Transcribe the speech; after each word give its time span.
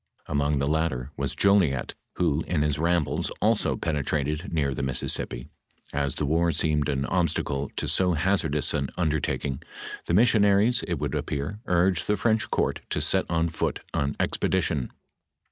Among 0.25 0.57
the 0.57 0.65
latter 0.67 1.11
was 1.15 1.35
Jolliet, 1.35 1.93
who 2.15 2.41
in 2.47 2.63
his 2.63 2.79
rambles 2.79 3.29
also 3.39 3.77
penetrated 3.77 4.51
near 4.51 4.73
the 4.73 4.81
Mississippi.f 4.81 5.47
As 5.93 6.15
the 6.15 6.25
war 6.25 6.51
seemed 6.51 6.89
an 6.89 7.05
obstacle 7.05 7.69
to 7.75 7.87
so 7.87 8.13
hazardous 8.13 8.73
an 8.73 8.89
undertaking, 8.97 9.61
the 10.07 10.15
missionaries, 10.15 10.79
■ 10.81 10.83
it 10.87 10.97
would 10.97 11.13
appear, 11.13 11.59
urged 11.67 12.07
the 12.07 12.17
French 12.17 12.49
court 12.49 12.81
to 12.89 12.99
set 12.99 13.29
on 13.29 13.49
foot 13.49 13.81
an 13.93 14.15
ex 14.19 14.39
pedition. 14.39 14.89